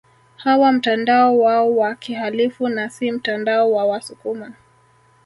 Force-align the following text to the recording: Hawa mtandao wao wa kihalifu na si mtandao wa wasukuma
Hawa 0.35 0.71
mtandao 0.71 1.39
wao 1.39 1.75
wa 1.75 1.95
kihalifu 1.95 2.69
na 2.69 2.89
si 2.89 3.11
mtandao 3.11 3.71
wa 3.71 3.85
wasukuma 3.85 4.53